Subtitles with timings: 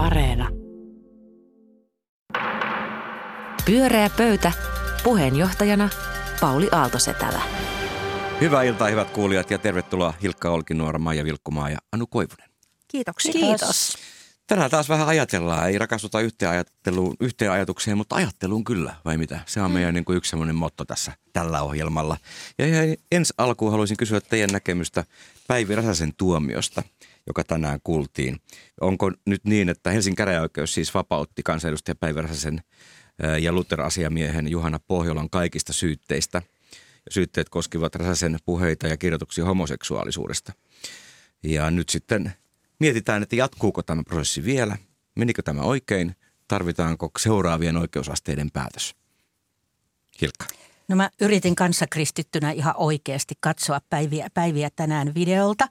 [0.00, 0.48] Areena.
[3.64, 4.52] Pyöreä pöytä.
[5.04, 5.88] Puheenjohtajana
[6.40, 7.42] Pauli Aaltosetälä.
[8.40, 12.50] Hyvää iltaa, hyvät kuulijat, ja tervetuloa Hilkka Olkinuora, Maija Vilkkumaa ja Anu Koivunen.
[12.88, 13.32] Kiitoksia.
[13.32, 13.98] Kiitos.
[14.46, 19.40] Tänään taas vähän ajatellaan, ei rakastuta yhteen, ajatteluun, yhteen ajatukseen, mutta ajatteluun kyllä, vai mitä?
[19.46, 22.16] Se on meidän niin kuin yksi semmoinen motto tässä tällä ohjelmalla.
[22.58, 25.04] Ja ihan ensi alkuun haluaisin kysyä teidän näkemystä
[25.48, 26.82] Päivi Räsäsen tuomiosta,
[27.26, 28.40] joka tänään kuultiin.
[28.80, 32.62] Onko nyt niin, että Helsingin käräjäoikeus siis vapautti kansanedustaja Päivi Räsäsen
[33.40, 36.42] ja Luther-asiamiehen Juhana Pohjolan kaikista syytteistä.
[37.10, 40.52] Syytteet koskivat Räsäsen puheita ja kirjoituksia homoseksuaalisuudesta.
[41.42, 42.32] Ja nyt sitten
[42.78, 44.76] mietitään, että jatkuuko tämä prosessi vielä,
[45.16, 46.14] menikö tämä oikein,
[46.48, 48.94] tarvitaanko seuraavien oikeusasteiden päätös.
[50.20, 50.59] Hilkka.
[50.90, 55.68] No mä yritin kanssa kristittynä ihan oikeasti katsoa päiviä, päiviä tänään videolta,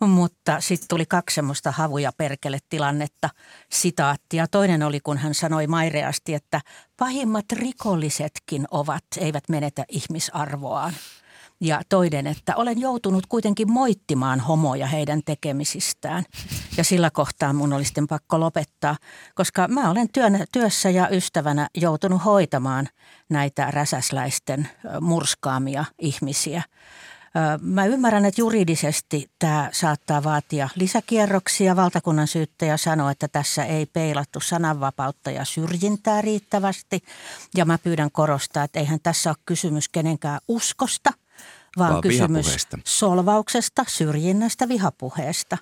[0.00, 3.30] mutta sitten tuli kaksi semmoista havuja perkele tilannetta
[3.72, 4.46] sitaattia.
[4.46, 6.60] Toinen oli, kun hän sanoi maireasti, että
[6.96, 10.92] pahimmat rikollisetkin ovat, eivät menetä ihmisarvoaan.
[11.64, 16.24] Ja toinen, että olen joutunut kuitenkin moittimaan homoja heidän tekemisistään.
[16.76, 18.96] Ja sillä kohtaa mun oli sitten pakko lopettaa,
[19.34, 22.88] koska mä olen työn, työssä ja ystävänä joutunut hoitamaan
[23.28, 24.68] näitä räsäsläisten
[25.00, 26.62] murskaamia ihmisiä.
[27.60, 31.76] Mä ymmärrän, että juridisesti tämä saattaa vaatia lisäkierroksia.
[31.76, 37.02] Valtakunnan syyttäjä sanoi, että tässä ei peilattu sananvapautta ja syrjintää riittävästi.
[37.56, 41.10] Ja mä pyydän korostaa, että eihän tässä ole kysymys kenenkään uskosta–
[41.78, 42.78] vaan, vaan kysymys vihapuheesta.
[42.84, 45.58] solvauksesta, syrjinnästä, vihapuheesta.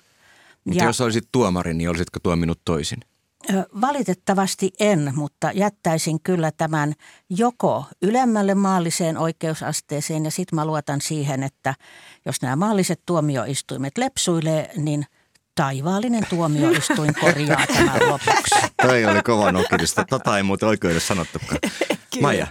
[0.65, 2.99] Mutta ja, jos olisit tuomari, niin olisitko tuominut toisin?
[3.81, 6.93] Valitettavasti en, mutta jättäisin kyllä tämän
[7.29, 11.75] joko ylemmälle maalliseen oikeusasteeseen ja sitten mä luotan siihen, että
[12.25, 15.05] jos nämä maalliset tuomioistuimet lepsuilee, niin
[15.55, 18.55] taivaallinen tuomioistuin korjaa tämän lopuksi.
[18.81, 20.05] Toi oli kova nokirista.
[20.09, 21.59] Tota ei muuten oikeudessa sanottukaan.
[22.21, 22.47] Maija.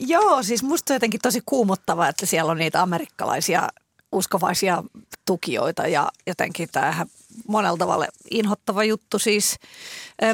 [0.00, 3.68] Joo, siis musta on jotenkin tosi kuumottavaa, että siellä on niitä amerikkalaisia
[4.12, 4.82] uskovaisia
[5.26, 7.06] tukijoita ja jotenkin tämähän
[7.48, 9.18] monella tavalla inhottava juttu.
[9.18, 9.56] Siis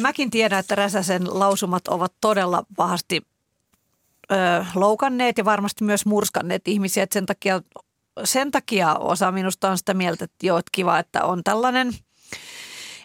[0.00, 3.22] mäkin tiedän, että Räsäsen lausumat ovat todella pahasti
[4.74, 7.02] loukanneet ja varmasti myös murskanneet ihmisiä.
[7.02, 7.62] Että sen, takia,
[8.24, 11.92] sen takia osa minusta on sitä mieltä, että joo, että kiva, että on tällainen–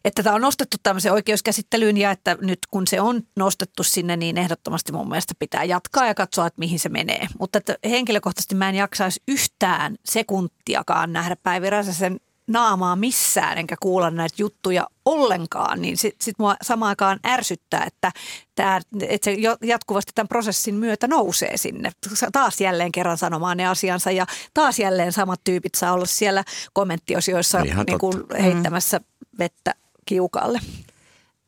[0.06, 4.38] että tämä on nostettu tämmöiseen oikeuskäsittelyyn ja että nyt kun se on nostettu sinne, niin
[4.38, 7.28] ehdottomasti mun mielestä pitää jatkaa ja katsoa, että mihin se menee.
[7.40, 14.12] Mutta että henkilökohtaisesti mä en jaksaisi yhtään sekuntiakaan nähdä Päivi Räsäsen naamaa missään enkä kuulla
[14.12, 18.12] näitä juttuja ollenkaan, niin sitten sit mua samaan aikaan ärsyttää, että,
[18.56, 21.92] tää, että se jatkuvasti tämän prosessin myötä nousee sinne.
[22.32, 27.60] Taas jälleen kerran sanomaan ne asiansa ja taas jälleen samat tyypit saa olla siellä kommenttiosioissa
[27.62, 29.02] niin kuin heittämässä
[29.40, 30.60] vettä kiukalle?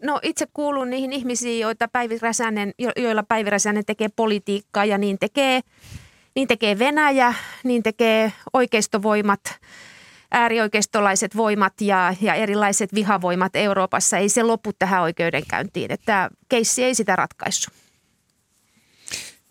[0.03, 5.19] No itse kuulun niihin ihmisiin, joita Päivi Räsänen, joilla Päivi Räsänen tekee politiikkaa ja niin
[5.19, 5.61] tekee,
[6.35, 9.39] niin tekee Venäjä, niin tekee oikeistovoimat,
[10.31, 14.17] äärioikeistolaiset voimat ja, ja erilaiset vihavoimat Euroopassa.
[14.17, 17.73] Ei se lopu tähän oikeudenkäyntiin, että keissi ei sitä ratkaissut.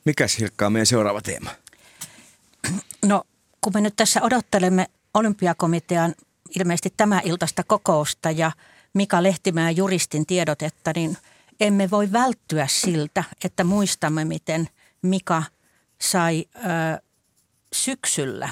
[0.04, 1.50] Mikäs Hilkka on meidän seuraava teema?
[3.04, 3.24] No
[3.60, 6.14] kun me nyt tässä odottelemme olympiakomitean
[6.58, 8.52] ilmeisesti tämä iltaista kokousta ja–
[8.96, 11.16] Mika Lehtimäen juristin tiedotetta, niin
[11.60, 14.68] emme voi välttyä siltä, että muistamme, miten
[15.02, 15.42] Mika
[16.00, 16.58] sai ö,
[17.72, 18.48] syksyllä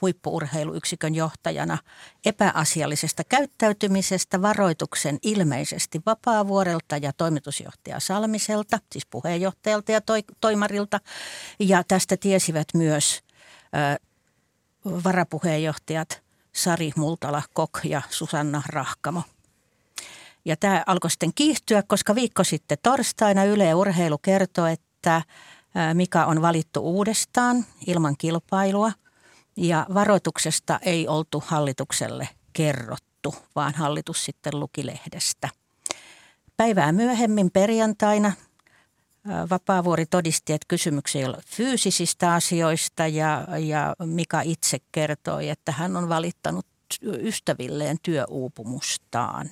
[0.00, 1.78] huippuurheiluyksikön johtajana
[2.24, 11.00] epäasiallisesta käyttäytymisestä varoituksen ilmeisesti Vapaavuorelta ja toimitusjohtaja Salmiselta, siis puheenjohtajalta ja toi, toimarilta.
[11.58, 13.20] Ja tästä tiesivät myös
[13.64, 14.00] ö,
[15.04, 16.22] varapuheenjohtajat
[16.54, 19.22] Sari Multala Kok ja Susanna Rahkamo–
[20.48, 25.22] ja tämä alkoi sitten kiihtyä, koska viikko sitten torstaina Yle Urheilu kertoi, että
[25.94, 28.92] Mika on valittu uudestaan ilman kilpailua
[29.56, 35.48] ja varoituksesta ei oltu hallitukselle kerrottu, vaan hallitus sitten luki lehdestä.
[36.56, 38.32] Päivää myöhemmin perjantaina
[39.50, 45.96] Vapaavuori todisti, että kysymyksiä ei ole fyysisistä asioista ja, ja Mika itse kertoi, että hän
[45.96, 46.66] on valittanut
[47.02, 49.50] ystävilleen työuupumustaan.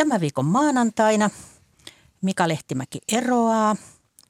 [0.00, 1.30] Tämä viikon maanantaina
[2.22, 3.76] Mika Lehtimäki eroaa,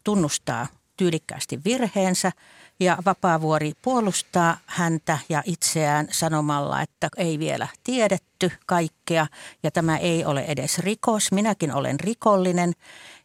[0.04, 2.32] tunnustaa tyylikkäästi virheensä
[2.80, 9.26] ja Vapaavuori puolustaa häntä ja itseään sanomalla, että ei vielä tiedetty kaikkea
[9.62, 11.32] ja tämä ei ole edes rikos.
[11.32, 12.72] Minäkin olen rikollinen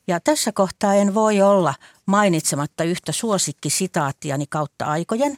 [0.07, 1.73] ja tässä kohtaa en voi olla
[2.05, 5.37] mainitsematta yhtä suosikkisitaattiani kautta aikojen.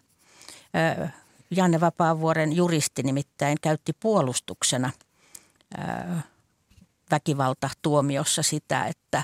[1.52, 4.92] Janne Vapaavuoren juristi nimittäin käytti puolustuksena
[7.12, 9.24] väkivaltatuomiossa sitä, että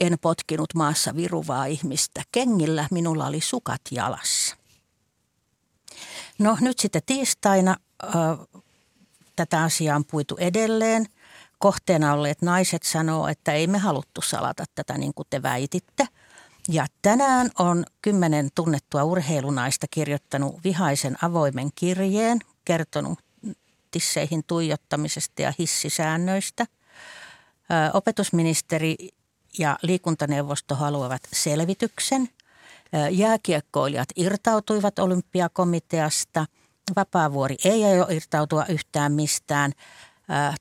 [0.00, 2.22] en potkinut maassa viruvaa ihmistä.
[2.32, 4.56] Kengillä minulla oli sukat jalassa.
[6.38, 8.08] No nyt sitten tiistaina ö,
[9.36, 11.06] tätä asiaa on puitu edelleen.
[11.58, 16.08] Kohteena olleet naiset sanoo, että ei me haluttu salata tätä niin kuin te väititte.
[16.68, 23.18] Ja tänään on kymmenen tunnettua urheilunaista kirjoittanut vihaisen avoimen kirjeen, kertonut
[23.90, 26.66] tisseihin tuijottamisesta ja hissisäännöistä.
[27.92, 28.96] Opetusministeri
[29.58, 32.28] ja liikuntaneuvosto haluavat selvityksen.
[33.10, 36.46] Jääkiekkoilijat irtautuivat olympiakomiteasta.
[36.96, 39.72] Vapaavuori ei aio irtautua yhtään mistään.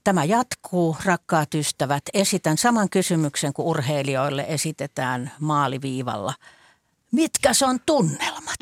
[0.03, 2.03] Tämä jatkuu, rakkaat ystävät.
[2.13, 6.33] Esitän saman kysymyksen kuin urheilijoille esitetään maaliviivalla.
[7.11, 8.59] Mitkä on tunnelmat?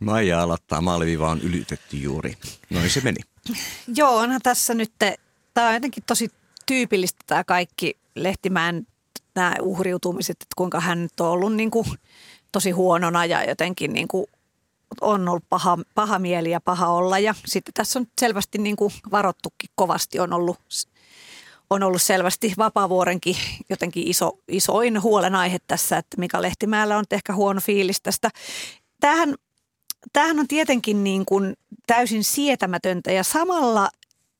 [0.00, 2.38] Maija aloittaa, maaliviiva on ylitetty juuri.
[2.70, 3.20] Noin se meni.
[3.94, 4.92] Joo, onhan tässä nyt,
[5.54, 6.30] tämä on jotenkin tosi
[6.66, 8.86] tyypillistä tämä kaikki Lehtimään
[9.34, 11.86] nämä uhriutumiset, että kuinka hän nyt on ollut niin kuin
[12.52, 14.26] tosi huonona ja jotenkin niin kuin
[15.00, 17.18] on ollut paha, paha mieli ja paha olla.
[17.18, 20.58] Ja sitten tässä on selvästi niin kuin varottukin kovasti, on ollut,
[21.70, 23.36] on ollut selvästi Vapaavuorenkin
[23.70, 28.30] jotenkin iso, isoin huolenaihe tässä, että Mika Lehtimäellä on ehkä huono fiilis tästä.
[29.00, 29.34] Tämähän,
[30.12, 33.88] tämähän on tietenkin niin kuin täysin sietämätöntä ja samalla,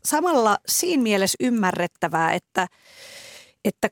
[0.06, 2.66] samalla siinä mielessä ymmärrettävää, että,
[3.64, 3.88] että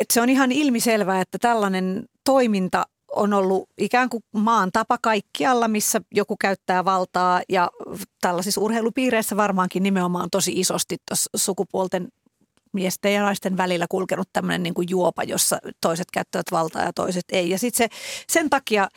[0.00, 2.84] että se on ihan ilmiselvää, että tällainen toiminta
[3.16, 7.70] on ollut ikään kuin maan tapa kaikkialla, missä joku käyttää valtaa ja
[8.20, 10.96] tällaisissa urheilupiireissä varmaankin nimenomaan tosi isosti
[11.36, 12.08] sukupuolten
[12.72, 17.50] miesten ja naisten välillä kulkenut tämmöinen niin juopa, jossa toiset käyttävät valtaa ja toiset ei.
[17.50, 17.96] Ja sitten se,
[18.28, 18.88] sen takia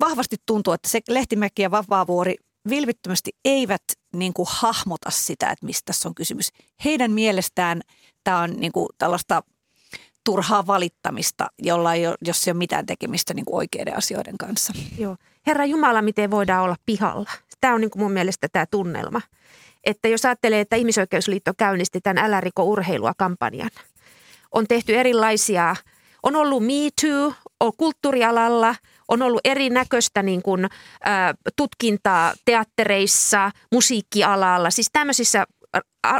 [0.00, 2.36] vahvasti tuntuu, että se Lehtimäki ja Vapaavuori
[2.68, 3.82] vilvittömästi eivät
[4.12, 6.48] niin kuin hahmota sitä, että mistä tässä on kysymys.
[6.84, 7.80] Heidän mielestään
[8.24, 9.42] tämä on niin kuin tällaista
[10.24, 14.72] turhaa valittamista, jolla ei ole, jos ei ole mitään tekemistä niin kuin oikeiden asioiden kanssa.
[14.98, 15.16] Joo.
[15.46, 17.30] Herra Jumala, miten voidaan olla pihalla?
[17.60, 19.20] Tämä on niin kuin mun mielestä tämä tunnelma.
[19.84, 23.70] Että jos ajattelee, että Ihmisoikeusliitto käynnisti tämän Älä riko urheilua kampanjan.
[24.52, 25.76] On tehty erilaisia,
[26.22, 28.74] on ollut Me Too, on kulttuurialalla,
[29.12, 30.68] on ollut erinäköistä niin kuin, ä,
[31.56, 35.44] tutkintaa teattereissa, musiikkialalla, siis tämmöisissä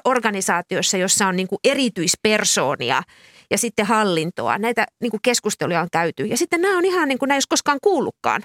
[0.05, 3.03] organisaatioissa, jossa on niin kuin erityispersoonia
[3.51, 4.59] ja sitten hallintoa.
[4.59, 6.27] Näitä niin kuin keskusteluja on käyty.
[6.27, 8.45] Ja sitten nämä on ihan niin kuin näin, jos koskaan kuullutkaan.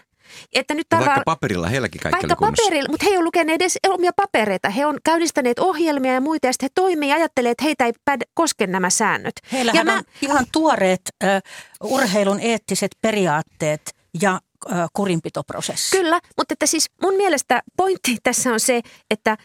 [0.54, 3.78] Että nyt tavallaan, vaikka paperilla heilläkin kaikki Vaikka paperilla, mutta he ei ole lukeneet edes
[3.88, 4.70] omia papereita.
[4.70, 7.94] He on käynnistäneet ohjelmia ja muita ja sitten he toimii ja ajattelee, että heitä ei
[8.06, 9.34] päde, koske nämä säännöt.
[9.52, 15.98] Heillähän ja mä, on ihan tuoreet uh, urheilun eettiset periaatteet ja uh, kurinpitoprosessi.
[15.98, 18.82] Kyllä, mutta että siis mun mielestä pointti tässä on se,
[19.12, 19.38] että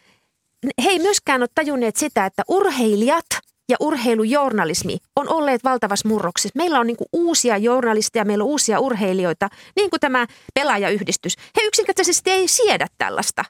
[0.85, 3.27] he ei myöskään ole tajunneet sitä, että urheilijat–
[3.69, 6.57] ja urheilujournalismi on olleet valtavassa murroksessa.
[6.57, 11.37] Meillä on niin uusia journalisteja, meillä on uusia urheilijoita, niin kuin tämä pelaajayhdistys.
[11.39, 13.45] He yksinkertaisesti ei siedä tällaista.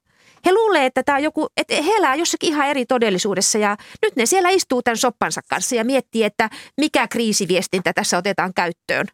[0.47, 4.27] He luulee, että tämä joku, että he elää jossakin ihan eri todellisuudessa ja nyt ne
[4.27, 9.07] siellä istuu tämän soppansa kanssa ja miettii, että mikä kriisiviestintä tässä otetaan käyttöön.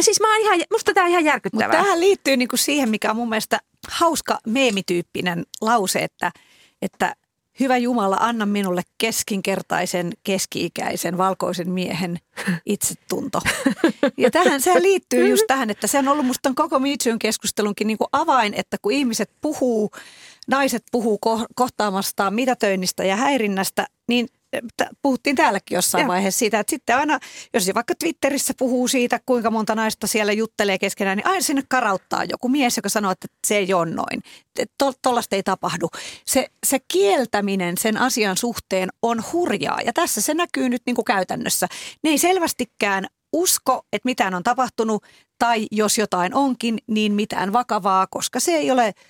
[0.00, 1.66] Siis mä oon ihan, musta tämä on ihan järkyttävää.
[1.68, 3.58] Mutta tähän liittyy niinku siihen, mikä on mun mielestä
[3.90, 6.30] hauska meemityyppinen lause, että,
[6.82, 7.16] että
[7.60, 12.18] Hyvä Jumala, anna minulle keskinkertaisen, keski-ikäisen, valkoisen miehen
[12.66, 13.40] itsetunto.
[14.16, 17.98] Ja tähän se liittyy just tähän, että se on ollut musta koko Mitsuun keskustelunkin niin
[17.98, 19.90] kuin avain, että kun ihmiset puhuu,
[20.48, 24.28] naiset puhuu ko- kohtaamastaan mitätöinnistä ja häirinnästä, niin
[25.02, 26.08] puhuttiin täälläkin jossain ja.
[26.08, 27.18] vaiheessa siitä, että sitten aina,
[27.54, 31.62] jos se vaikka Twitterissä puhuu siitä, kuinka monta naista siellä juttelee keskenään, niin aina sinne
[31.68, 34.22] karauttaa joku mies, joka sanoo, että se ei ole noin.
[35.02, 35.88] Tuollaista ei tapahdu.
[36.26, 41.04] Se, se kieltäminen sen asian suhteen on hurjaa ja tässä se näkyy nyt niin kuin
[41.04, 41.66] käytännössä.
[42.04, 45.04] Ne ei selvästikään usko, että mitään on tapahtunut
[45.38, 48.92] tai jos jotain onkin, niin mitään vakavaa, koska se ei ole–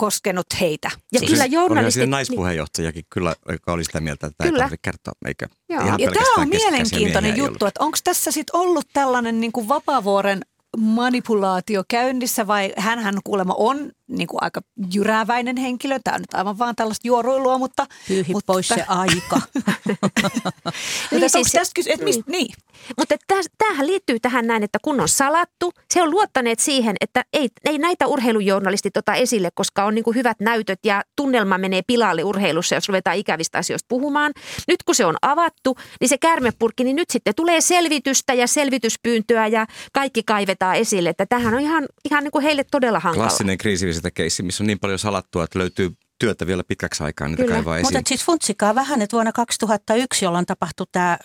[0.00, 0.90] koskenut heitä.
[1.12, 2.00] Ja siis kyllä journalistit...
[2.02, 5.12] Oli naispuheenjohtajakin kyllä, joka oli sitä mieltä, että tämä ei tarvitse kertoa.
[5.26, 5.82] Eikä Joo.
[5.98, 10.40] Ja tämä on mielenkiintoinen juttu, että onko tässä sitten ollut tällainen niin kuin Vapaavuoren
[10.76, 14.60] manipulaatio käynnissä vai hän kuulemma on niin kuin aika
[14.94, 15.98] jyrääväinen henkilö.
[16.04, 17.86] Tämä on nyt aivan vaan tällaista juoruilua, mutta...
[18.08, 19.40] Pyyhi mutta, pois se aika.
[21.10, 22.54] niin, siis, tästä kysy, että mistä, niin.
[22.98, 23.14] Mutta
[23.58, 27.78] tämähän liittyy tähän näin, että kun on salattu, se on luottaneet siihen, että ei, ei
[27.78, 32.74] näitä urheilujournalistit ota esille, koska on niin kuin hyvät näytöt ja tunnelma menee pilalle urheilussa,
[32.74, 34.32] jos ruvetaan ikävistä asioista puhumaan.
[34.68, 39.46] Nyt kun se on avattu, niin se kärmepurkki, niin nyt sitten tulee selvitystä ja selvityspyyntöä
[39.46, 41.08] ja kaikki kaivetaan esille.
[41.08, 43.26] Että tähän on ihan, ihan niin kuin heille todella hankala.
[43.26, 47.28] Klassinen kriisi sitä keissi, missä on niin paljon salattua, että löytyy työtä vielä pitkäksi aikaa
[47.28, 47.96] niitä Kyllä, kaivaa esiin.
[47.96, 51.18] Mutta siis funtsikaa vähän, että vuonna 2001, jolloin tapahtui tämä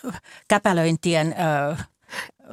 [0.48, 1.34] käpälöintien...
[1.72, 1.76] Ö,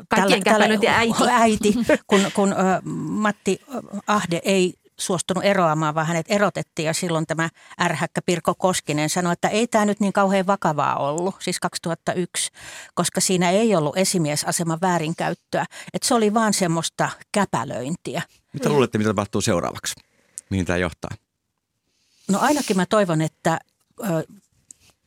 [0.09, 1.23] Kaikkien käpälöintien äiti.
[1.31, 1.73] äiti
[2.07, 3.61] kun, kun ö, Matti
[4.07, 7.49] Ahde ei suostunut eroamaan, vaan hänet erotettiin ja silloin tämä
[7.81, 12.51] ärhäkkä Pirko Koskinen sanoi, että ei tämä nyt niin kauhean vakavaa ollut, siis 2001,
[12.93, 18.21] koska siinä ei ollut esimiesaseman väärinkäyttöä, että se oli vaan semmoista käpälöintiä.
[18.53, 19.93] Mitä luulette, mitä tapahtuu seuraavaksi?
[20.53, 21.11] Mihin tämä johtaa?
[22.27, 23.59] No ainakin mä toivon, että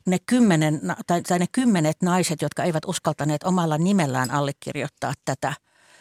[0.07, 5.55] ne, kymmenen, tai, tai ne kymmenet naiset, jotka eivät uskaltaneet omalla nimellään allekirjoittaa tätä,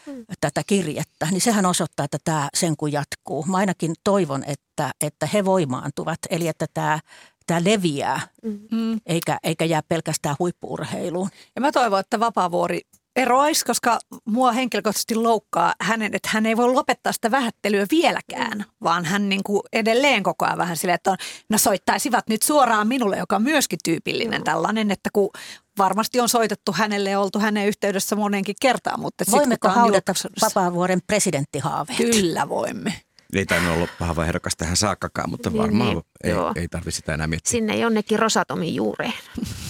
[0.08, 0.26] mm.
[0.42, 3.46] tätä kirjettä, niin sehän osoittaa, että tämä sen kun jatkuu.
[3.46, 7.00] Mä ainakin toivon, että, että he voimaantuvat, eli että tämä,
[7.48, 8.28] tämä leviää,
[8.72, 9.00] mm.
[9.06, 11.30] eikä, eikä jää pelkästään huippuurheiluun.
[11.56, 12.82] Ja mä toivon, että Vapaavuori
[13.16, 19.06] eroaisi, koska mua henkilökohtaisesti loukkaa hänen, että hän ei voi lopettaa sitä vähättelyä vieläkään, vaan
[19.06, 21.18] hän niin kuin edelleen koko ajan vähän silleen, että on,
[21.50, 25.30] no soittaisivat nyt suoraan minulle, joka on myöskin tyypillinen tällainen, että kun
[25.78, 29.00] varmasti on soitettu hänelle ja oltu hänen yhteydessä monenkin kertaan.
[29.00, 31.98] Mutta Voimmeko haudata Vapaavuoren presidenttihaaveet?
[31.98, 32.94] Kyllä voimme.
[33.34, 36.52] Ei tainnut olla paha vai ehdokas tähän saakkakaan, mutta Niin, varmaan niin, ei, joo.
[36.56, 37.52] ei tarvitse sitä enää miettiä.
[37.52, 39.14] Sinne jonnekin Rosatomin juureen.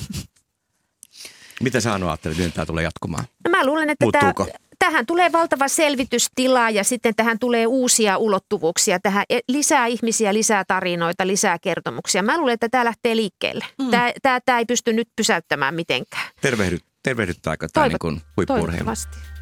[1.62, 3.26] Mitä sä Anu ajattelet, miten tämä tulee jatkumaan?
[3.44, 4.34] No mä luulen, että tämä,
[4.80, 9.00] tähän tulee valtava selvitystila ja sitten tähän tulee uusia ulottuvuuksia.
[9.00, 12.24] Tähän e- lisää ihmisiä, lisää tarinoita, lisää kertomuksia.
[12.24, 13.66] Mä luulen, että tämä lähtee liikkeelle.
[13.82, 13.90] Mm.
[13.90, 16.28] Tämä, tämä, tämä ei pysty nyt pysäyttämään mitenkään.
[16.42, 18.92] Tervehdy, tervehdyttääkö tämä niin Toivot- kuin huippu-urheilu?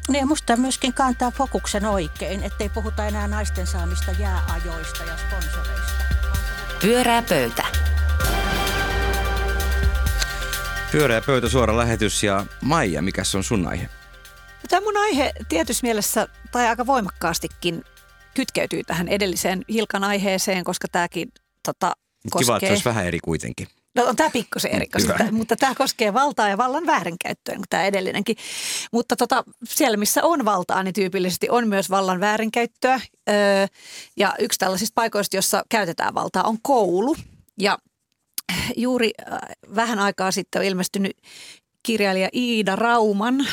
[0.08, 6.04] Niin ja musta myöskin kantaa fokuksen oikein, ettei puhuta enää naisten saamista jääajoista ja sponsoreista.
[6.80, 7.83] Pyörää pöytä.
[10.94, 13.84] Pyöreä pöytä, suora lähetys ja Maija, mikä on sun aihe?
[13.84, 17.84] No, Tämä mun aihe tietyssä mielessä, tai aika voimakkaastikin,
[18.34, 21.28] kytkeytyy tähän edelliseen Hilkan aiheeseen, koska tämäkin
[21.66, 22.70] tota, Kiva, että se koskee...
[22.70, 23.68] olisi vähän eri kuitenkin.
[23.94, 27.64] No on tämä pikkusen eri, koska tämä, mutta tämä koskee valtaa ja vallan väärinkäyttöä, niin
[27.70, 28.36] tämä edellinenkin.
[28.92, 33.00] Mutta tota, siellä, missä on valtaa, niin tyypillisesti on myös vallan väärinkäyttöä.
[33.28, 33.66] Öö,
[34.16, 37.16] ja yksi tällaisista paikoista, jossa käytetään valtaa, on koulu.
[37.60, 37.78] Ja
[38.76, 39.38] juuri äh,
[39.74, 41.12] vähän aikaa sitten on ilmestynyt
[41.82, 43.46] kirjailija Iida Rauman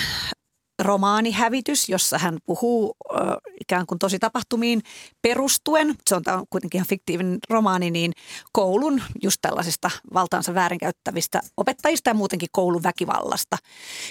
[0.84, 3.16] romaani Hävitys, jossa hän puhuu ö,
[3.62, 4.82] ikään kuin tosi tapahtumiin
[5.22, 5.96] perustuen.
[6.08, 8.12] Se on, on kuitenkin ihan fiktiivinen romaani, niin
[8.52, 13.58] koulun just tällaisista valtaansa väärinkäyttävistä opettajista ja muutenkin koulun väkivallasta.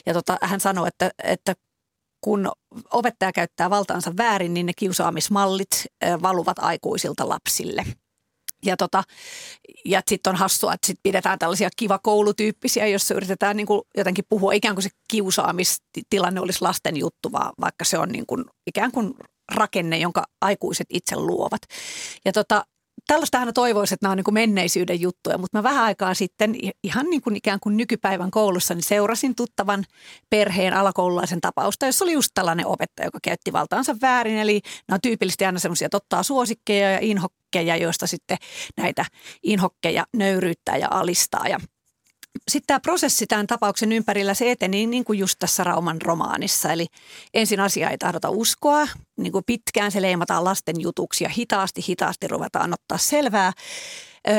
[0.06, 1.54] Ja tota, hän sanoi, että, että
[2.20, 2.52] kun
[2.92, 7.84] opettaja käyttää valtaansa väärin, niin ne kiusaamismallit ö, valuvat aikuisilta lapsille.
[8.66, 9.02] Ja, tota,
[9.84, 14.24] ja sitten on hassua, että sit pidetään tällaisia kiva koulutyyppisiä, jossa yritetään niin kuin jotenkin
[14.28, 18.92] puhua ikään kuin se kiusaamistilanne olisi lasten juttu, vaan vaikka se on niin kuin ikään
[18.92, 19.14] kuin
[19.54, 21.60] rakenne, jonka aikuiset itse luovat.
[22.24, 22.64] Ja tota,
[23.10, 26.54] tällaista aina toivoisi, että nämä on niin kuin menneisyyden juttuja, mutta mä vähän aikaa sitten
[26.82, 29.84] ihan niin kuin ikään kuin nykypäivän koulussa niin seurasin tuttavan
[30.30, 34.38] perheen alakoululaisen tapausta, jossa oli just tällainen opettaja, joka käytti valtaansa väärin.
[34.38, 38.38] Eli nämä on tyypillisesti aina semmoisia, että ottaa suosikkeja ja inhokkeja, joista sitten
[38.76, 39.04] näitä
[39.42, 41.48] inhokkeja nöyryyttää ja alistaa.
[41.48, 41.60] Ja
[42.48, 46.72] sitten tämä prosessi tämän tapauksen ympärillä, se eteni niin kuin just tässä Rauman romaanissa.
[46.72, 46.86] Eli
[47.34, 52.28] ensin asia ei tahdota uskoa, niin kuin pitkään se leimataan lasten jutuksi ja hitaasti, hitaasti
[52.28, 53.52] ruvetaan ottaa selvää.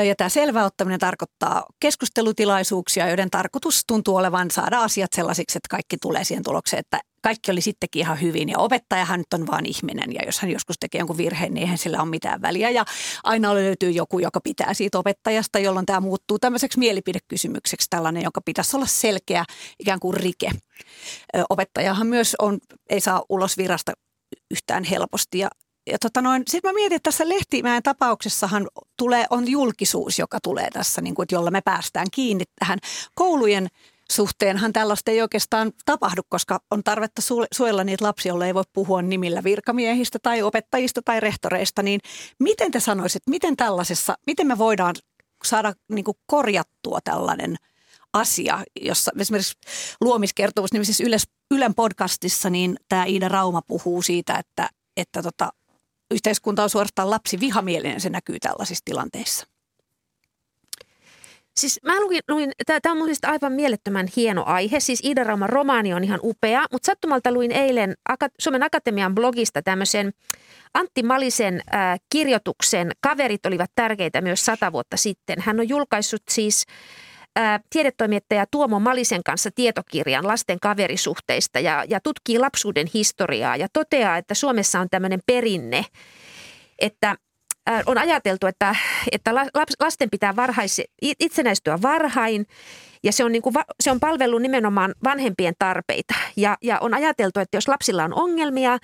[0.08, 5.96] Ja tämä selvä ottaminen tarkoittaa keskustelutilaisuuksia, joiden tarkoitus tuntuu olevan saada asiat sellaisiksi, että kaikki
[6.02, 8.48] tulee siihen tulokseen, että kaikki oli sittenkin ihan hyvin.
[8.48, 11.78] Ja opettajahan nyt on vaan ihminen ja jos hän joskus tekee jonkun virheen, niin eihän
[11.78, 12.70] sillä ole mitään väliä.
[12.70, 12.84] Ja
[13.24, 18.76] aina löytyy joku, joka pitää siitä opettajasta, jolloin tämä muuttuu tämmöiseksi mielipidekysymykseksi, tällainen, joka pitäisi
[18.76, 19.44] olla selkeä
[19.78, 20.50] ikään kuin rike.
[21.36, 22.58] Ö, Opettajahan myös on,
[22.90, 23.92] ei saa ulos virasta
[24.50, 25.48] yhtään helposti ja
[25.86, 30.70] ja tota noin, sitten mä mietin, että tässä Lehtimäen tapauksessahan tulee, on julkisuus, joka tulee
[30.70, 32.78] tässä, niin kuin, että jolla me päästään kiinni tähän.
[33.14, 33.68] Koulujen
[34.12, 38.64] suhteenhan tällaista ei oikeastaan tapahdu, koska on tarvetta su- suojella niitä lapsia, joilla ei voi
[38.72, 41.82] puhua nimillä virkamiehistä tai opettajista tai rehtoreista.
[41.82, 42.00] Niin
[42.38, 44.94] miten te sanoisit, miten tällaisessa, miten me voidaan
[45.44, 47.56] saada niin kuin korjattua tällainen
[48.12, 49.58] asia, jossa esimerkiksi
[50.00, 55.52] luomiskertomus nimisessä Yles, Ylen podcastissa, niin tämä Iida Rauma puhuu siitä, että, että tota,
[56.10, 59.46] yhteiskunta on suorastaan lapsi vihamielinen, se näkyy tällaisissa tilanteissa.
[61.56, 64.80] Siis mä luin, luin tämä on mun mielestä aivan mielettömän hieno aihe.
[64.80, 67.94] Siis Iida Rauman romaani on ihan upea, mutta sattumalta luin eilen
[68.38, 70.12] Suomen Akatemian blogista tämmöisen
[70.74, 75.36] Antti Malisen äh, kirjoituksen Kaverit olivat tärkeitä myös sata vuotta sitten.
[75.40, 76.64] Hän on julkaissut siis
[77.38, 84.16] äh, tiedetoimittaja Tuomo Malisen kanssa tietokirjan lasten kaverisuhteista ja, ja tutkii lapsuuden historiaa ja toteaa,
[84.16, 85.84] että Suomessa on tämmöinen perinne,
[86.78, 87.16] että
[87.86, 88.76] on ajateltu, että,
[89.12, 89.34] että
[89.80, 90.80] lasten pitää varhais,
[91.20, 92.46] itsenäistyä varhain
[93.04, 96.14] ja se on, niin kuin, se on palvellut nimenomaan vanhempien tarpeita.
[96.36, 98.78] Ja, ja on ajateltu, että jos lapsilla on ongelmia,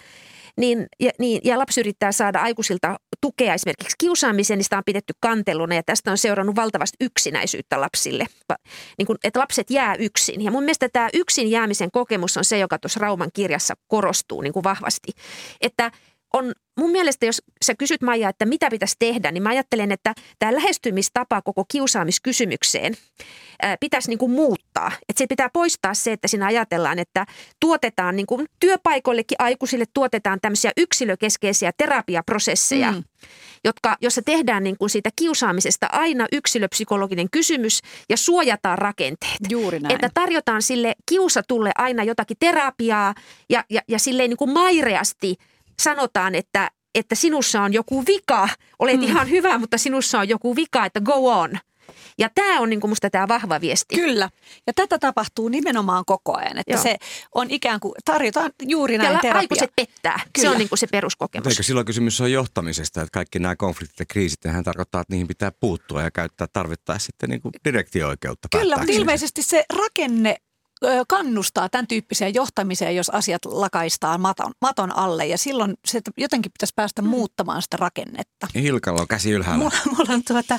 [0.56, 5.14] niin, ja, niin, ja lapsi yrittää saada aikuisilta tukea esimerkiksi kiusaamiseen, niin sitä on pidetty
[5.20, 8.26] kanteluna ja tästä on seurannut valtavasti yksinäisyyttä lapsille,
[8.99, 10.42] niin kuin, että lapset jää yksin.
[10.42, 14.52] Ja mun mielestä tämä yksin jäämisen kokemus on se, joka tuossa Rauman kirjassa korostuu niin
[14.52, 15.12] kuin vahvasti,
[15.61, 15.90] että
[16.32, 20.14] on mun mielestä, jos sä kysyt Maija, että mitä pitäisi tehdä, niin mä ajattelen, että
[20.38, 22.94] tämä lähestymistapa koko kiusaamiskysymykseen
[23.62, 24.92] ää, pitäisi niin kuin muuttaa.
[25.08, 27.26] Että se pitää poistaa se, että siinä ajatellaan, että
[27.61, 33.04] tuotetaan niin kuin työpaikoillekin aikuisille tuotetaan tämmöisiä yksilökeskeisiä terapiaprosesseja, mm.
[33.64, 39.38] jotka, jossa tehdään niin kuin siitä kiusaamisesta aina yksilöpsykologinen kysymys ja suojataan rakenteet.
[39.49, 39.94] Juuri näin.
[39.94, 43.14] Että tarjotaan sille kiusatulle aina jotakin terapiaa
[43.50, 45.35] ja, ja, ja silleen niin kuin maireasti–
[45.82, 49.02] sanotaan, että, että sinussa on joku vika, olet mm.
[49.02, 51.58] ihan hyvä, mutta sinussa on joku vika, että go on.
[52.18, 53.94] Ja tämä on niin kuin musta tämä vahva viesti.
[53.94, 54.30] Kyllä.
[54.66, 56.58] Ja tätä tapahtuu nimenomaan koko ajan.
[56.58, 56.82] Että Joo.
[56.82, 56.97] se
[57.35, 59.38] on ikään kuin, tarjotaan juuri näin ja terapia.
[59.38, 60.20] aikuiset pettää.
[60.32, 60.49] Kyllä.
[60.49, 61.47] Se on niin kuin se peruskokemus.
[61.47, 65.28] Eikö silloin kysymys on johtamisesta, että kaikki nämä konfliktit ja kriisit, hän tarkoittaa, että niihin
[65.28, 68.49] pitää puuttua ja käyttää tarvittaessa sitten niin kuin direktio-oikeutta.
[68.58, 70.37] Kyllä, mutta ilmeisesti se rakenne
[71.08, 75.26] kannustaa tämän tyyppiseen johtamiseen, jos asiat lakaistaan maton, maton alle.
[75.26, 77.08] Ja silloin se jotenkin pitäisi päästä mm.
[77.08, 78.47] muuttamaan sitä rakennetta.
[78.54, 79.64] Hilkalla on käsi ylhäällä.
[79.64, 80.58] Mulla, mulla on tuota,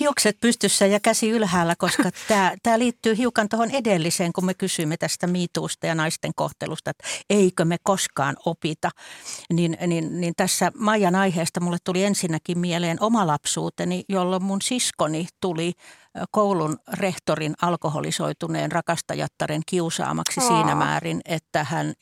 [0.00, 2.10] hiukset pystyssä ja käsi ylhäällä, koska
[2.62, 7.64] tämä liittyy hiukan tuohon edelliseen, kun me kysymme tästä miituusta ja naisten kohtelusta, että eikö
[7.64, 8.90] me koskaan opita.
[9.52, 15.26] Niin, niin, niin tässä Maijan aiheesta mulle tuli ensinnäkin mieleen oma lapsuuteni, jolloin mun siskoni
[15.40, 15.72] tuli
[16.30, 20.48] koulun rehtorin alkoholisoituneen rakastajattaren kiusaamaksi Aa.
[20.48, 21.92] siinä määrin, että hän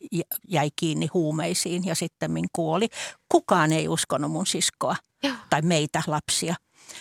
[0.48, 2.88] jäi kiinni huumeisiin ja sitten kuoli.
[3.28, 5.34] Kukaan ei uskonut mun siskoa ja.
[5.50, 6.54] tai meitä lapsia.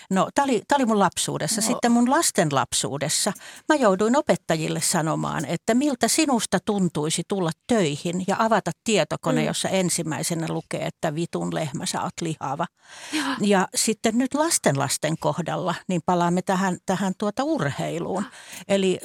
[0.10, 1.62] No, tämä oli, oli mun lapsuudessa.
[1.62, 1.68] No.
[1.68, 3.34] Sitten mun lasten lapsuudessa
[3.70, 9.48] mä jouduin opettajille sanomaan, että miltä sinusta tuntuisi tulla töihin ja avata tietokone, mm.
[9.48, 12.66] jossa ensimmäisenä lukee, että vitun lehmä, sä oot lihava.
[13.14, 18.26] Ja, ja sitten nyt lasten lasten kohdalla, niin palaamme tähän, tähän tuota urheiluun.
[18.68, 19.00] Eli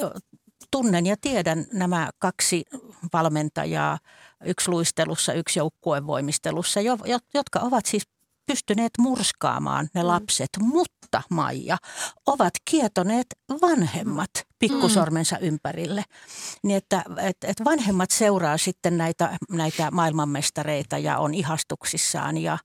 [0.71, 2.65] tunnen ja tiedän nämä kaksi
[3.13, 3.99] valmentajaa,
[4.45, 6.81] yksi luistelussa, yksi joukkuevoimistelussa,
[7.35, 8.03] jotka ovat siis
[8.47, 10.07] pystyneet murskaamaan ne mm.
[10.07, 11.77] lapset, mutta Maija
[12.27, 13.27] ovat kietoneet
[13.63, 15.47] vanhemmat pikkusormensa mm.
[15.47, 16.05] ympärille.
[16.63, 22.59] Niin että et, et vanhemmat seuraa sitten näitä, näitä maailmanmestareita ja on ihastuksissaan ja,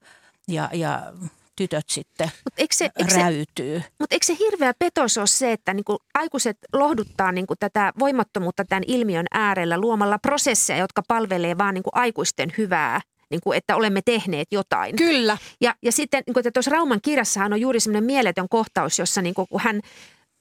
[0.48, 1.14] ja, ja
[1.56, 3.84] tytöt sitten Mut eikö se, eikö räytyy.
[4.00, 8.84] Mutta eikö se hirveä petos ole se, että niinku aikuiset lohduttaa niinku tätä voimattomuutta tämän
[8.88, 14.48] ilmiön äärellä luomalla prosesseja, jotka palvelee vaan niinku aikuisten hyvää niin kuin, että olemme tehneet
[14.52, 14.96] jotain.
[14.96, 15.38] Kyllä.
[15.62, 19.22] Ja, ja sitten niin kuin, että tuossa Rauman kirjassahan on juuri semmoinen mieletön kohtaus, jossa
[19.22, 19.82] niin kuin, kun hän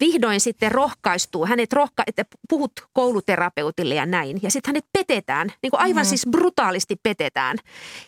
[0.01, 4.39] vihdoin sitten rohkaistuu, hänet rohka, että puhut kouluterapeutille ja näin.
[4.43, 6.09] Ja sitten hänet petetään, niin kuin aivan mm.
[6.09, 7.59] siis brutaalisti petetään.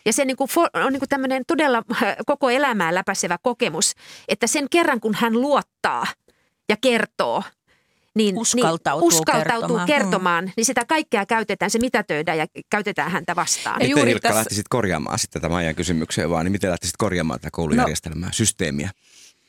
[0.05, 1.83] Ja se niin kuin on niin kuin tämmöinen todella
[2.25, 3.93] koko elämää läpäisevä kokemus,
[4.27, 6.07] että sen kerran kun hän luottaa
[6.69, 7.43] ja kertoo–
[8.15, 10.51] niin, uskaltautuu, niin, uskaltautuu kertomaan, kertomaan mm.
[10.57, 13.75] niin sitä kaikkea käytetään, se töitä ja käytetään häntä vastaan.
[13.77, 14.39] Miten juuri Hilkka tässä...
[14.39, 18.91] lähtisit korjaamaan sitten tätä Maijan kysymykseen vaan, niin miten lähtisit korjaamaan tätä koulujärjestelmää, no, systeemiä?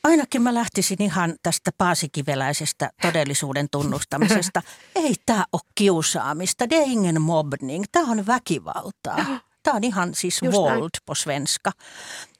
[0.04, 4.62] Ainakin mä lähtisin ihan tästä paasikiveläisestä todellisuuden tunnustamisesta.
[5.04, 9.40] Ei tämä ole kiusaamista, det är ingen mobbning, tämä on väkivaltaa.
[9.62, 11.72] Tämä on ihan siis Just våld på svenska.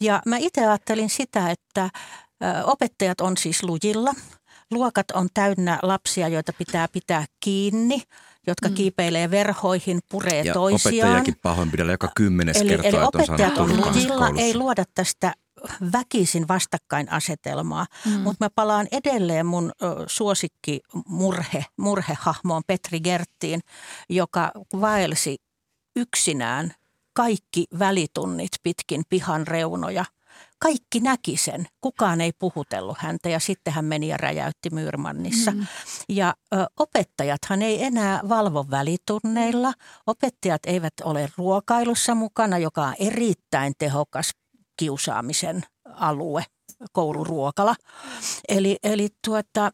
[0.00, 1.90] Ja mä itse ajattelin sitä, että
[2.64, 4.14] opettajat on siis lujilla–
[4.70, 8.02] Luokat on täynnä lapsia, joita pitää pitää kiinni,
[8.46, 8.74] jotka mm.
[8.74, 10.94] kiipeilee verhoihin, puree ja toisiaan.
[10.94, 15.35] opettajakin pahoinpidellä joka kymmenes eli, kertoo, eli että on opettajat on ei luoda tästä
[15.92, 18.12] väkisin vastakkainasetelmaa, mm.
[18.12, 19.72] mutta mä palaan edelleen mun
[20.06, 23.61] suosikki murhe, murhehahmoon Petri Gerttiin,
[24.09, 25.37] joka vaelsi
[25.96, 26.74] yksinään
[27.12, 30.04] kaikki välitunnit pitkin pihan reunoja–
[30.60, 31.66] kaikki näki sen.
[31.80, 35.50] Kukaan ei puhutellut häntä ja sitten hän meni ja räjäytti Myyrmannissa.
[35.50, 35.66] Mm.
[36.08, 39.72] Ja ö, opettajathan ei enää valvo välitunneilla.
[40.06, 44.30] Opettajat eivät ole ruokailussa mukana, joka on erittäin tehokas
[44.76, 45.62] kiusaamisen
[45.94, 46.44] alue,
[46.92, 47.76] kouluruokala.
[48.48, 49.72] Eli, eli tuota,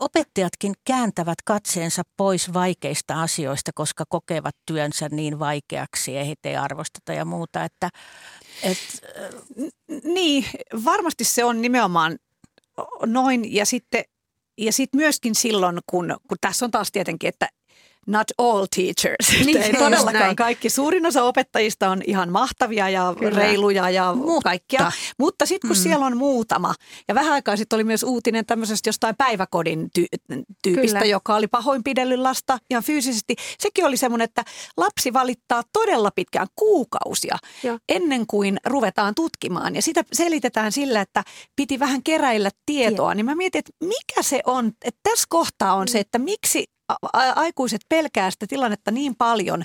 [0.00, 7.12] opettajatkin kääntävät katseensa pois vaikeista asioista, koska kokevat työnsä niin vaikeaksi ja heitä ei arvosteta
[7.12, 7.64] ja muuta.
[7.64, 7.88] Että,
[8.62, 8.78] et...
[10.04, 10.44] Niin,
[10.84, 12.18] varmasti se on nimenomaan
[13.06, 14.04] noin ja sitten
[14.58, 17.48] ja sitten myöskin silloin, kun, kun tässä on taas tietenkin, että
[18.06, 19.44] not all teachers.
[19.46, 20.36] Niin, ei todellakaan näin.
[20.36, 20.70] kaikki.
[20.70, 23.38] Suurin osa opettajista on ihan mahtavia ja Kyllä.
[23.38, 24.92] reiluja ja Mutta- kaikkia.
[25.18, 25.82] Mutta sitten kun mm.
[25.82, 26.74] siellä on muutama,
[27.08, 31.10] ja vähän aikaa sitten oli myös uutinen tämmöisestä jostain päiväkodin ty- tyypistä, Kyllä.
[31.10, 33.36] joka oli pahoinpidellyt lasta ihan fyysisesti.
[33.58, 34.44] Sekin oli semmoinen, että
[34.76, 37.78] lapsi valittaa todella pitkään kuukausia Joo.
[37.88, 39.74] ennen kuin ruvetaan tutkimaan.
[39.74, 41.22] Ja sitä selitetään sillä, että
[41.56, 43.14] piti vähän keräillä tietoa.
[43.14, 46.64] Niin mä mietin, että mikä se on, että tässä kohtaa on se, että miksi
[47.36, 49.62] aikuiset pelkää sitä tilannetta niin paljon,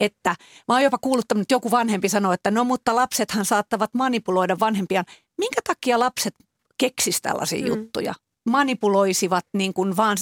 [0.00, 0.34] että
[0.68, 5.04] mä oon jopa kuullut, että joku vanhempi sanoo, että no mutta lapsethan saattavat manipuloida vanhempiaan.
[5.38, 6.34] Minkä takia lapset
[6.78, 7.66] keksis tällaisia Mm.
[7.66, 8.14] juttuja?
[8.48, 10.16] Manipuloisivat niin kuin vaan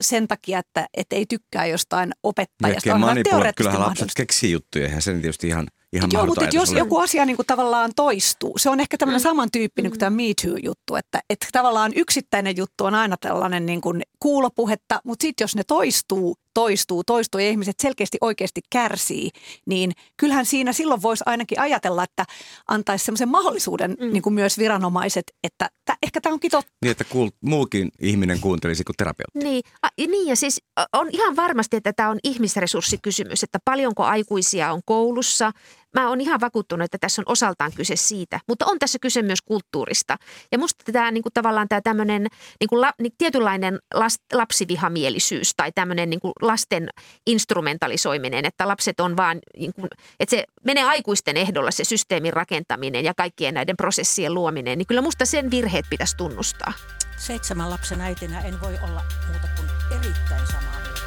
[0.00, 2.90] sen takia, että, että ei tykkää jostain opettajasta.
[2.90, 4.84] Teoreettisesti Kyllähän lapset keksii juttuja.
[4.84, 6.78] Eihän se tietysti ihan, ihan Joo, mutta jos ole.
[6.78, 9.22] joku asia niin kuin tavallaan toistuu, se on ehkä tämmöinen Mm.
[9.22, 14.02] samantyyppinen kuin tämä Me Too-juttu, että, että tavallaan yksittäinen juttu on aina tällainen niin kuin
[14.20, 19.30] kuulopuhetta, mutta sitten jos ne toistuu, toistuu, toistuu ja ihmiset selkeästi oikeasti kärsii,
[19.66, 22.24] niin kyllähän siinä silloin voisi ainakin ajatella, että
[22.68, 24.12] antaisi semmoisen mahdollisuuden Mm.
[24.12, 26.72] niin kuin myös viranomaiset, että tä, ehkä tämä onkin totta.
[26.82, 29.38] Niin, että kuul, muukin ihminen kuuntelisi kuin terapeutti.
[29.38, 30.60] Niin, a, niin ja siis
[30.92, 35.52] on ihan varmasti, että tämä on ihmisresurssikysymys, että paljonko aikuisia on koulussa.
[35.94, 39.42] Mä oon ihan vakuuttunut, että tässä on osaltaan kyse siitä, mutta on tässä kyse myös
[39.42, 40.16] kulttuurista.
[40.52, 42.26] Ja musta tämä niin kuin tavallaan tämä tämmöinen
[42.60, 46.88] niin kuin la, niin tietynlainen las, lapsivihamielisyys tai tämmöinen niin kuin lasten
[47.26, 49.88] instrumentalisoiminen, että lapset on vaan, niin kuin,
[50.20, 55.02] että se menee aikuisten ehdolla se systeemin rakentaminen ja kaikkien näiden prosessien luominen, niin kyllä
[55.02, 56.72] musta sen virheet pitäisi tunnustaa.
[57.16, 59.68] Seitsemän lapsen äitinä en voi olla muuta kuin
[60.00, 61.00] erittäin samaa mieltä.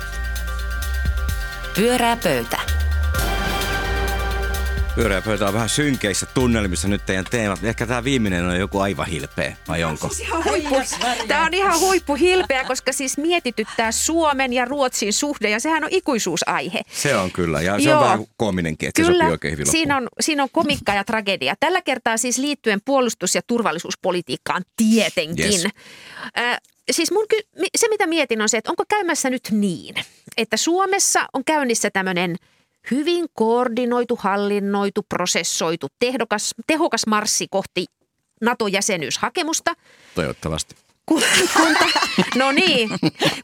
[1.76, 2.65] Pyörää pöytä.
[4.96, 7.64] Pyöreä pöytä on vähän synkeissä tunnelmissa nyt teidän teemat.
[7.64, 10.10] Ehkä tämä viimeinen on joku aivan hilpeä, vai onko?
[11.28, 16.82] Tämä on ihan huippuhilpeä, koska siis mietityttää Suomen ja Ruotsin suhde ja sehän on ikuisuusaihe.
[16.92, 18.00] Se on kyllä, ja se Joo.
[18.00, 21.04] on vähän koominenkin, että se Kyllä, sopii oikein hyvin siinä on, siinä on komikka ja
[21.04, 21.56] tragedia.
[21.60, 25.46] Tällä kertaa siis liittyen puolustus- ja turvallisuuspolitiikkaan tietenkin.
[25.46, 25.68] Yes.
[26.38, 26.58] Äh,
[26.92, 27.26] siis mun,
[27.78, 29.96] se, mitä mietin, on se, että onko käymässä nyt niin,
[30.38, 32.36] että Suomessa on käynnissä tämmöinen
[32.92, 37.86] hyvin koordinoitu, hallinnoitu, prosessoitu, tehokas, tehokas marssi kohti
[38.42, 39.74] NATO-jäsenyyshakemusta–
[40.16, 40.76] Toivottavasti.
[41.06, 41.22] kun,
[41.58, 41.86] kun ta,
[42.36, 42.90] no niin,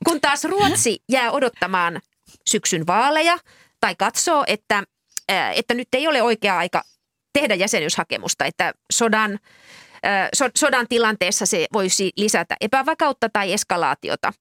[0.08, 2.02] kun taas Ruotsi jää odottamaan
[2.50, 3.38] syksyn vaaleja
[3.80, 4.84] tai katsoo, että,
[5.30, 6.84] ää, että nyt ei ole oikea aika
[7.34, 9.40] tehdä jäsenyyshakemusta, että sodan,
[10.34, 14.34] so, sodan tilanteessa se voisi lisätä epävakautta tai eskalaatiota.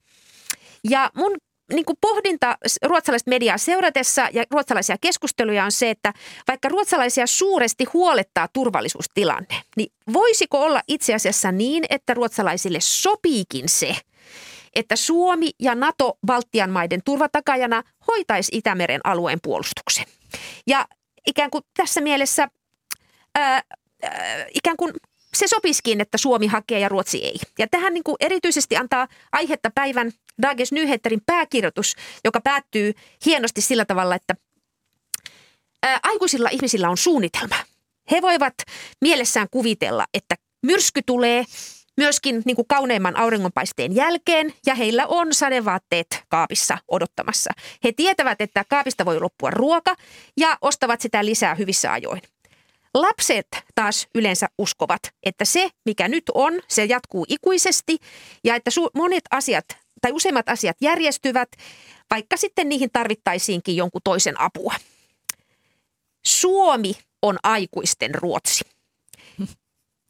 [0.85, 1.37] Ja mun
[1.73, 6.13] niin kuin pohdinta ruotsalaista mediaa seuratessa ja ruotsalaisia keskusteluja on se, että
[6.49, 13.97] vaikka ruotsalaisia suuresti huolettaa turvallisuustilanne, niin voisiko olla itse asiassa niin, että ruotsalaisille sopiikin se,
[14.75, 20.07] että Suomi ja NATO Baltian maiden turvatakajana hoitaisi Itämeren alueen puolustuksen.
[20.67, 20.87] Ja
[21.27, 22.49] ikään kuin tässä mielessä
[23.35, 23.63] ää,
[24.03, 24.93] ää, ikään kuin
[25.35, 27.37] se sopisikin, että Suomi hakee ja Ruotsi ei.
[27.59, 32.93] Ja tähän niin kuin erityisesti antaa aihetta päivän Dagens Nyheterin pääkirjoitus, joka päättyy
[33.27, 34.35] hienosti sillä tavalla, että
[35.83, 37.57] ää, aikuisilla ihmisillä on suunnitelma.
[38.11, 38.55] He voivat
[39.01, 41.45] mielessään kuvitella, että myrsky tulee
[41.97, 47.51] myöskin niin kuin kauneimman auringonpaisteen jälkeen ja heillä on sadevaatteet kaapissa odottamassa.
[47.85, 49.95] He tietävät, että kaapista voi loppua ruoka
[50.37, 52.23] ja ostavat sitä lisää hyvissä ajoin.
[52.95, 57.99] Lapset taas yleensä uskovat, että se, mikä nyt on, se jatkuu ikuisesti
[58.45, 59.65] ja että su- monet asiat
[60.01, 61.49] tai useimmat asiat järjestyvät,
[62.11, 64.75] vaikka sitten niihin tarvittaisiinkin jonkun toisen apua.
[66.27, 68.65] Suomi on aikuisten Ruotsi.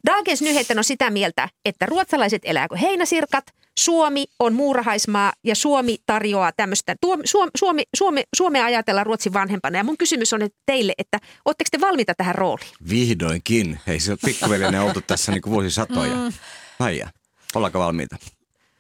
[0.07, 3.45] Dagens Nyheter on sitä mieltä, että ruotsalaiset elääkö heinäsirkat,
[3.79, 9.79] Suomi on muurahaismaa ja Suomi tarjoaa tämmöistä, Suomi, Suomi, Suomi, Suomea ajatella Ruotsin vanhempana.
[9.79, 12.71] Ja mun kysymys on teille, että ootteko te valmiita tähän rooliin?
[12.89, 13.81] Vihdoinkin.
[13.87, 16.15] Hei, se on pikkuveljenne oltu tässä niin kuin vuosisatoja.
[16.15, 16.33] Mm.
[16.79, 17.09] Aija,
[17.55, 18.17] ollaanko valmiita?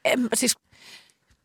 [0.05, 0.57] En, siis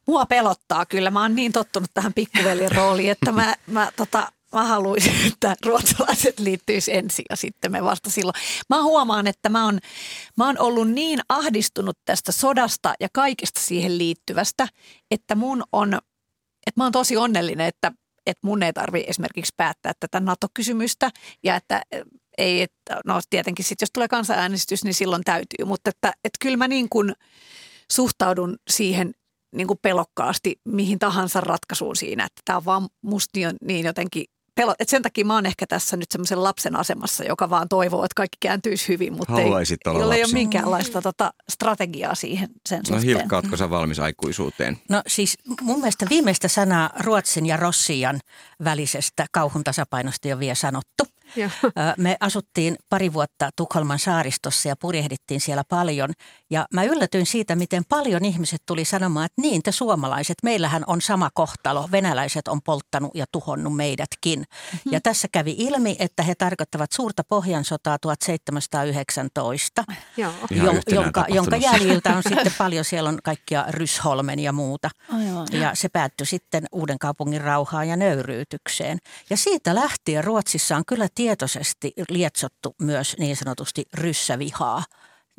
[0.08, 1.12] mua pelottaa kyllä.
[1.12, 6.40] Mä oon niin tottunut tähän pikkuvelin rooliin, että mä, mä, tota, mä haluaisin, että ruotsalaiset
[6.40, 8.36] liittyisi ensin ja sitten me vasta silloin.
[8.70, 9.80] Mä huomaan, että mä oon,
[10.38, 14.68] mä oon ollut niin ahdistunut tästä sodasta ja kaikesta siihen liittyvästä,
[15.12, 15.94] että mun on,
[16.68, 17.92] että mä oon tosi onnellinen, että,
[18.26, 21.12] että mun ei tarvi esimerkiksi päättää tätä NATO-kysymystä
[21.44, 21.82] ja että
[22.38, 26.58] ei, että no tietenkin sitten jos tulee kansanäänestys, niin silloin täytyy, mutta että, että kyllä
[26.58, 27.14] mä niin kuin
[27.92, 29.14] suhtaudun siihen
[29.56, 34.26] niin kuin pelokkaasti mihin tahansa ratkaisuun siinä, että tämä on vaan musta niin, niin jotenkin
[34.56, 38.06] pelo, että sen takia mä oon ehkä tässä nyt semmoisen lapsen asemassa, joka vaan toivoo,
[38.06, 42.78] että kaikki kääntyisi hyvin, mutta Haluaisit ei, olla ei ole minkäänlaista tota, strategiaa siihen sen
[42.78, 43.18] No suhteen.
[43.18, 44.78] Hilkka, ootko sä valmis aikuisuuteen?
[44.90, 48.20] No siis mun mielestä viimeistä sanaa Ruotsin ja Rossian
[48.64, 51.04] välisestä kauhun tasapainosta ole vielä sanottu.
[51.36, 51.50] Joo.
[51.66, 56.10] Ö, Me asuttiin pari vuotta Tukholman saaristossa ja purjehdittiin siellä paljon.
[56.50, 61.02] Ja mä yllätyin siitä, miten paljon ihmiset tuli sanomaan, että niin te suomalaiset, meillähän on
[61.02, 61.90] sama kohtalo.
[61.92, 64.45] Venäläiset on polttanut ja tuhonnut meidätkin.
[64.50, 64.94] Mm-hmm.
[64.94, 69.84] Ja tässä kävi ilmi, että he tarkoittavat suurta Pohjansotaa 1719
[70.18, 70.34] Joo.
[70.52, 74.90] Ihan jon- yhtenään jonka, jonka jäljiltä on sitten paljon, siellä on kaikkia Rysholmen ja muuta.
[75.14, 75.48] Aivan.
[75.52, 78.98] Ja se päättyi sitten uuden kaupungin rauhaan ja nöyryytykseen.
[79.30, 84.84] Ja siitä lähtien Ruotsissa on kyllä tietoisesti lietsottu myös niin sanotusti ryssävihaa.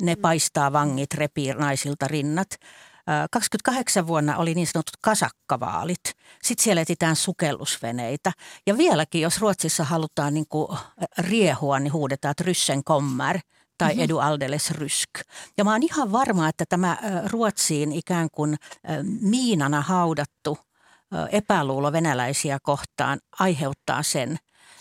[0.01, 2.47] Ne paistaa vangit, repii naisilta rinnat.
[3.09, 6.03] Ö, 28 vuonna oli niin sanotut kasakkavaalit.
[6.43, 8.31] Sitten siellä etsitään sukellusveneitä.
[8.67, 10.77] Ja vieläkin, jos Ruotsissa halutaan niin kuin
[11.17, 13.39] riehua, niin huudetaan, että ryssen kommer
[13.77, 14.03] tai mm-hmm.
[14.03, 15.09] edu aldeles rysk.
[15.57, 16.97] Ja mä oon ihan varma, että tämä
[17.31, 18.55] Ruotsiin ikään kuin
[19.21, 20.57] miinana haudattu
[21.31, 24.37] epäluulo venäläisiä kohtaan aiheuttaa sen,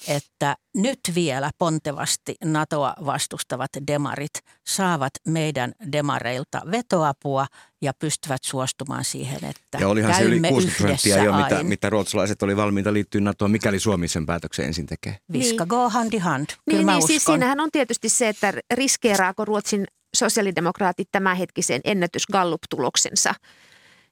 [0.09, 4.33] että nyt vielä pontevasti NATOa vastustavat demarit
[4.66, 7.47] saavat meidän demareilta vetoapua
[7.83, 11.90] ja pystyvät suostumaan siihen, että Ja olihan se yli käymme 60 prosenttia jo, mitä, mitä
[11.90, 15.19] ruotsalaiset oli valmiita liittyä NATOon, mikäli Suomi sen päätöksen ensin tekee.
[15.33, 15.69] Viska Niin.
[15.69, 16.47] go hand in hand.
[16.47, 17.09] Kyllä Niin, mä niin uskon.
[17.09, 23.35] siis siinähän on tietysti se, että riskeeraako Ruotsin sosiaalidemokraatit tämänhetkisen ennätys-Gallup-tuloksensa.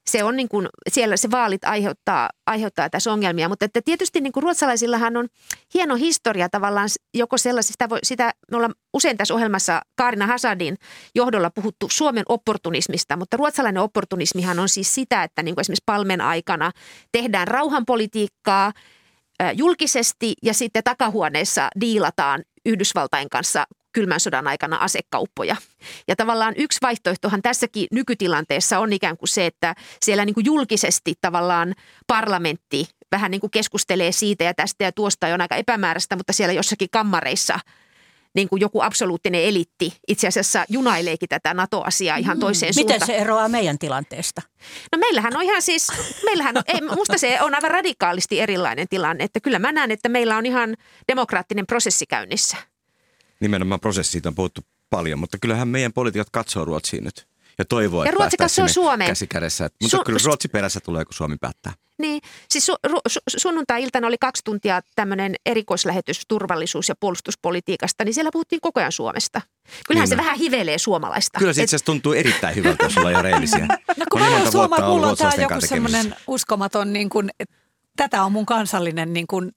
[0.06, 4.32] Se on niin kuin, siellä se vaalit aiheuttaa, aiheuttaa tässä ongelmia, mutta että tietysti niin
[4.32, 5.28] kuin ruotsalaisillahan on
[5.74, 10.76] hieno historia tavallaan joko sellaisista, sitä me ollaan usein tässä ohjelmassa Kaarina Hasadin
[11.14, 16.20] johdolla puhuttu Suomen opportunismista, mutta ruotsalainen opportunismihan on siis sitä, että niin kuin esimerkiksi Palmen
[16.20, 16.70] aikana
[17.12, 18.72] tehdään rauhanpolitiikkaa,
[19.54, 23.64] julkisesti ja sitten takahuoneessa diilataan Yhdysvaltain kanssa
[23.94, 25.56] kylmän sodan aikana asekauppoja.
[26.08, 31.14] Ja tavallaan yksi vaihtoehtohan tässäkin nykytilanteessa on ikään kuin se, että siellä niin kuin julkisesti
[31.20, 31.74] tavallaan
[32.06, 36.52] parlamentti vähän niin kuin keskustelee siitä ja tästä ja tuosta on aika epämääräistä, mutta siellä
[36.52, 37.58] jossakin kammareissa
[38.34, 43.06] niin kuin joku absoluuttinen elitti itse asiassa junaileekin tätä NATO-asiaa ihan toiseen Miten suuntaan.
[43.06, 44.42] se eroaa meidän tilanteesta?
[44.92, 45.88] No meillähän on ihan siis,
[46.24, 50.08] meillähän on, ei, musta se on aivan radikaalisti erilainen tilanne, että kyllä mä näen, että
[50.08, 50.76] meillä on ihan
[51.08, 52.56] demokraattinen prosessi käynnissä.
[53.40, 57.26] Nimenomaan prosessiin on puhuttu paljon, mutta kyllähän meidän poliitikot katsoo Ruotsiin nyt.
[57.58, 59.08] Ja toivoo, Ja että Ruotsi katsoo sinne Suomeen.
[59.10, 59.68] käsi kädessä.
[59.82, 61.72] Mutta Su- kyllä Ruotsi perässä tulee, kun Suomi päättää.
[61.98, 62.20] Niin,
[62.50, 68.30] siis su, ru, su, sunnuntai-iltana oli kaksi tuntia tämmöinen erikoislähetys turvallisuus- ja puolustuspolitiikasta, niin siellä
[68.32, 69.40] puhuttiin koko ajan Suomesta.
[69.86, 71.38] Kyllähän Niin se vähän hivelee suomalaista.
[71.38, 73.66] Kyllä se Et- itse asiassa tuntuu erittäin hyvältä, jos ollaan ihan reellisiä.
[73.96, 77.54] No kun On niin mä ollut mulla on tämä joku semmoinen uskomaton, niin kuin, että
[77.96, 79.52] tätä on mun kansallinen niin kuin,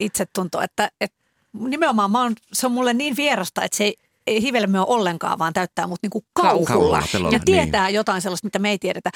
[0.00, 1.18] itsetunto, että, että
[1.52, 3.94] nimenomaan mä oon, se on mulle niin vierasta, että se ei,
[4.28, 6.66] ei hivele me ollenkaan, vaan täyttää mut niin kuin kauhulla.
[6.66, 7.94] Kauhulla, pelolla, ja tietää niin.
[7.94, 9.10] jotain sellaista, mitä me ei tiedetä.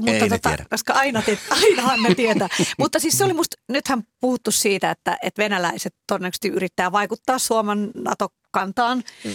[0.00, 0.64] Mutta Ei tota, tiedä.
[0.70, 2.48] koska aina te, ainahan ne tietää.
[2.78, 7.90] Mutta siis se oli musta, nythän puhuttu siitä, että, että venäläiset todennäköisesti yrittää vaikuttaa Suomen
[7.94, 9.02] NATO-kantaan.
[9.24, 9.30] Mm.
[9.30, 9.34] Ö,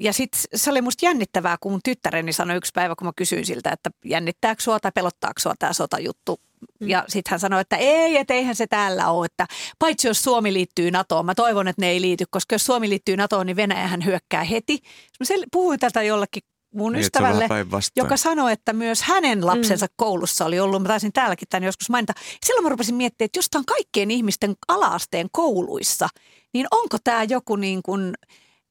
[0.00, 3.46] ja sitten se oli musta jännittävää, kun mun tyttäreni sanoi yksi päivä, kun mä kysyin
[3.46, 6.40] siltä, että jännittääkö sua tai pelottaako sua tämä sotajuttu.
[6.80, 9.46] Ja sitten hän sanoi, että ei, että eihän se täällä ole, että
[9.78, 13.16] paitsi jos Suomi liittyy NATOon, mä toivon, että ne ei liity, koska jos Suomi liittyy
[13.16, 14.78] NATOon, niin Venäjähän hyökkää heti.
[15.20, 16.42] Mä puhuin tätä jollekin
[16.74, 17.48] mun Niin, ystävälle,
[17.96, 19.92] joka sanoi, että myös hänen lapsensa mm.
[19.96, 22.12] koulussa oli ollut, mä taisin täälläkin tämän joskus mainita.
[22.46, 26.08] Silloin mä rupesin miettimään, että jos tämä on kaikkien ihmisten alaasteen kouluissa,
[26.54, 28.14] niin onko tämä joku niin kuin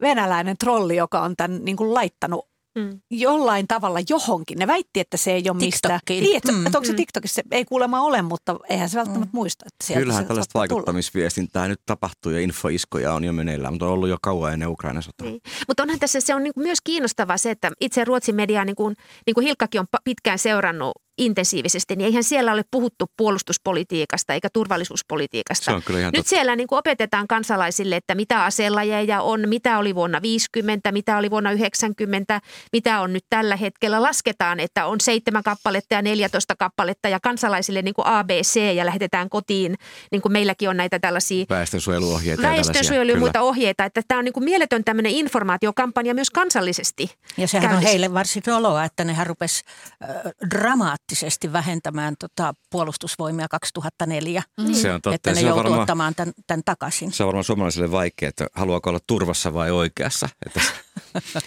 [0.01, 2.99] venäläinen trolli, joka on tämän niin kuin laittanut Mm.
[3.11, 4.57] jollain tavalla johonkin.
[4.59, 5.99] Ne väitti, että se ei ole mistään.
[5.99, 6.23] TikTokiin.
[6.23, 6.65] Niin, että, Mm.
[6.65, 7.35] että onko se TikTokissa?
[7.35, 10.59] Se ei kuulemma ole, mutta eihän se välttämättä muista, että sieltä Kyllähän se tällaista tulla.
[10.61, 15.03] vaikuttamisviestintää nyt tapahtuu ja infoiskoja on jo meneillään, mutta on ollut jo kauan ennen Ukrainan
[15.03, 15.27] sotaa.
[15.27, 15.41] Niin.
[15.67, 18.95] Mutta onhan tässä se on niin myös kiinnostavaa se, että itse Ruotsin media, niin kuin,
[19.25, 25.65] niin kuin Hilkkakin on pitkään seurannut intensiivisesti, niin eihän siellä ole puhuttu puolustuspolitiikasta eikä turvallisuuspolitiikasta.
[25.65, 26.29] Se on kyllä ihan Nyt totta.
[26.29, 31.31] siellä niin kuin opetetaan kansalaisille, että mitä aselajeja on, mitä oli vuonna 50, mitä oli
[31.31, 32.41] vuonna 90,
[32.73, 34.01] mitä on nyt tällä hetkellä.
[34.01, 39.29] Lasketaan, että on seitsemän kappaletta ja 14 kappaletta ja kansalaisille niin kuin ABC ja lähetetään
[39.29, 39.75] kotiin,
[40.11, 44.33] niin kuin meilläkin on näitä tällaisia Väestönsuojeluohjeita väestönsuojelu ja muita ohjeita, että tämä on niin
[44.33, 47.11] kuin mieletön tämmöinen informaatiokampanja myös kansallisesti.
[47.37, 47.89] Ja sehän on käynnissä.
[47.89, 49.63] heille varsin oloa, että nehän rupesi
[50.03, 50.09] äh,
[50.49, 51.06] dramaattisesti
[51.53, 54.43] vähentämään tota puolustusvoimia 2004.
[54.59, 54.73] Mm.
[54.73, 55.15] Se on totta.
[55.15, 57.11] Että ne se on joutuu varmaan- ottamaan tämän, tämän takaisin.
[57.11, 60.29] Se on varmaan suomalaisille vaikea, että haluaako olla turvassa vai oikeassa.
[60.45, 60.61] Että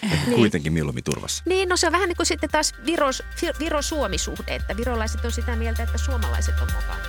[0.01, 0.35] Niin.
[0.35, 1.43] kuitenkin mieluummin turvassa.
[1.47, 5.31] Niin, no se on vähän niin kuin sitten taas Viros, Vir- Viro-Suomi-suhde, että virolaiset on
[5.31, 7.03] sitä mieltä, että suomalaiset on mukana.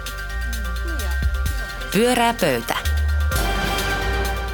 [1.92, 2.76] Pyörää pöytä.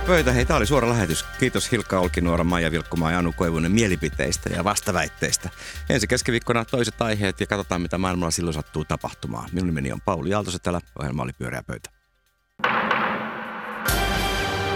[0.08, 0.32] Pöytä.
[0.32, 1.24] Hei, tämä oli suora lähetys.
[1.40, 5.50] Kiitos Hilkka Olkinuora, Maija Vilkkumaa ja Anu Koivunen mielipiteistä ja vastaväitteistä.
[5.90, 9.48] Ensi keskiviikkona toiset aiheet ja katsotaan, mitä maailmalla silloin sattuu tapahtumaan.
[9.52, 11.90] Minun nimeni on Pauli Aaltoset, täällä ohjelma oli Pyöreä pöytä.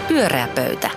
[0.09, 0.91] Pyöreä pöytä.